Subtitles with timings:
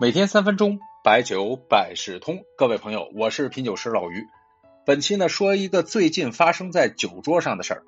[0.00, 2.44] 每天三分钟，白酒百事通。
[2.56, 4.28] 各位朋友，我是品酒师老于。
[4.86, 7.82] 本期呢，说一个最近发生在酒桌上的事儿。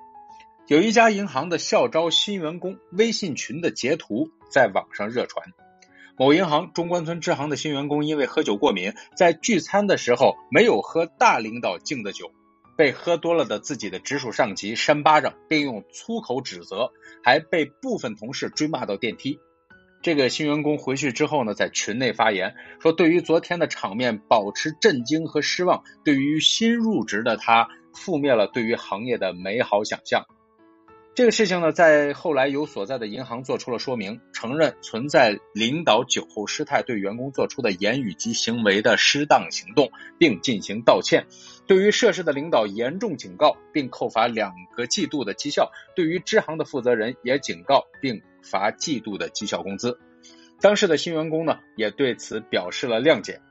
[0.67, 5.53] 有一家银行的校招新员工微信群的截图在网上热传。
[6.17, 12.29] 某银行中关村支行的新员工因为喝酒过敏，在聚餐的时候没有喝大领导敬的酒，
[12.75, 16.91] 被喝多了的自己的直属上级扇巴掌，并用粗口指责，
[17.23, 19.39] 还被部分同事追骂到电梯。
[20.01, 30.25] 这个新员工回去之后呢，在群内发言说，对于昨天的场面保持震惊和失望，对于新入职的他覆灭了对于行业的美好想象。
[31.13, 41.25] 这个事情呢，在后来由所在的银行做出了说明，承认存在领导酒后失态对员工做出的言语及行为的失当行动，并进行道歉。
[41.67, 49.99] 对于涉事的领导严重警告，并扣罚两个季度的绩效；对于支行的负责人也警告并罚季度的绩效工资。
[50.61, 53.41] 当事的新员工呢，也对此表示了谅解。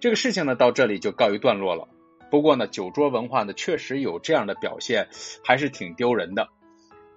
[0.00, 1.88] 这个事情呢，到这里就告一段落了。
[2.28, 5.08] 不过呢，酒桌文化呢，确实有这样的表现，
[5.44, 6.48] 还是挺丢人的。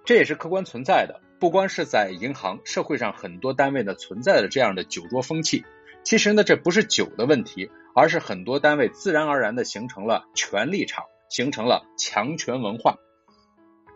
[0.08, 5.66] 这也是客观存在的，不光是在银行，社会上很多单位呢存在着这样的酒桌风气。
[6.02, 12.96] 其实呢，这不是酒的问题，而是很多单位自然而然的形成了权力场，形成了强权文化。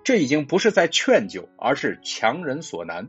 [0.05, 3.09] 这已经不是在劝酒，而是强人所难。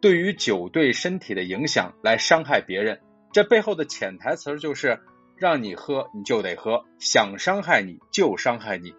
[0.00, 3.00] 对于酒对身体的影响来伤害别人，
[3.32, 5.00] 这背后的潜台词就是
[5.36, 8.94] 让你喝你就得喝，想伤害你就伤害你。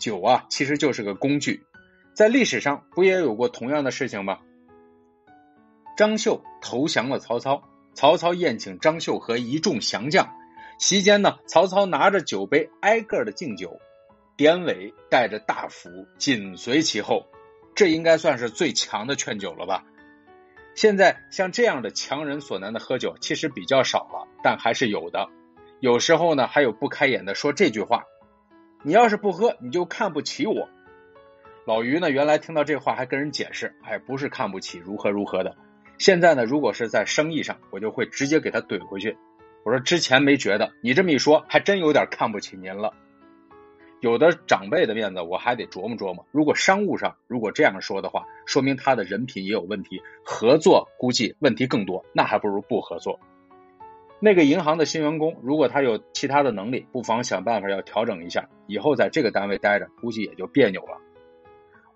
[0.00, 1.62] 酒啊，其实就是个工具。
[2.16, 4.38] 在历史上不也有过同样的事情吗？
[5.98, 10.26] 张绣投降了曹操，曹操宴请张绣和一众降将，
[10.78, 13.78] 席间呢，曹操拿着酒杯挨个的敬酒，
[14.34, 17.26] 典韦带着大斧紧随其后，
[17.74, 19.84] 这应该算是最强的劝酒了吧？
[20.74, 25.28] 现在像这样的强人所难的喝酒其实比较少了，但还是有的。
[25.80, 28.04] 有时候呢，还有不开眼的说这句话
[28.82, 30.70] ：“你要是不喝，你就看不起我。”
[31.66, 35.56] 老于呢，原来听到这话还跟人解释，哎，不是看不起，如何如何的。
[35.98, 39.18] 现在呢，如果是在生意上，我就会直接给他怼回去。
[39.64, 42.94] 我说之前没觉得，你这么一说，还真有点看不起您了。
[43.98, 46.24] 有的长辈的面子，我还得琢磨琢磨。
[46.30, 53.18] 如果商务上如果这样说的话，说明他的人品也有问题，合作估计问题更多，那还不如不合作。
[54.20, 61.00] 那个银行的新员工，如果他有其他的能力，不妨想办法要调整一下，以后在这个单位待着，估计也就别扭了。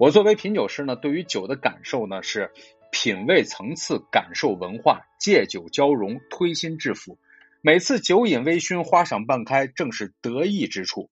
[0.01, 2.53] 我作为品酒师呢，对于酒的感受呢是
[2.91, 7.19] 品味层次、感受文化、借酒交融、推心置腹。
[7.61, 11.11] 每次酒饮微醺、花赏半开，正是得意之处。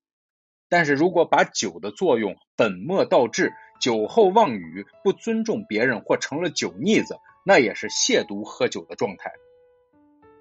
[0.70, 9.32] 但是如果把酒的作用本末倒置，酒后妄语、不尊重别人或成了酒腻子，那也是亵渎喝酒的状态。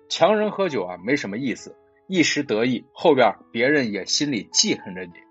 [0.07, 1.75] 强人喝酒啊，没什么意思，
[2.07, 5.26] 一时得意，后边别人也心里记恨着你。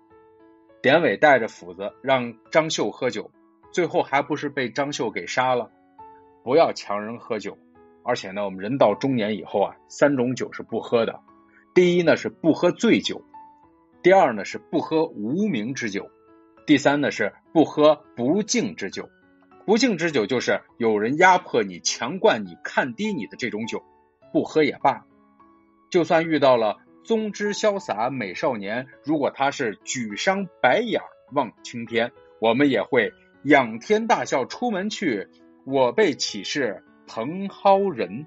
[0.79, 3.31] 典韦带着斧子让张绣喝酒，
[3.71, 5.71] 最后还不是被张绣给杀了？
[6.43, 7.57] 不要强人喝酒，
[8.03, 11.19] 而且呢，我们人到中年以后啊，三种酒是不喝的。
[11.73, 13.21] 第一呢是不喝醉酒，
[14.03, 16.09] 第二呢是不喝无名之酒，
[16.67, 19.09] 第三呢是不喝不敬之酒。
[19.65, 23.83] 不敬之酒就是有人压迫你、强灌你、看低你的这种酒，
[24.31, 25.05] 不喝也罢。
[25.89, 26.77] 就算遇到了。
[27.07, 31.01] 宗之潇洒美少年，如果他是举觞白眼
[31.31, 33.13] 望青天，我们也会
[33.45, 35.29] 仰天大笑出门去。
[35.65, 38.25] 我辈岂是蓬蒿人？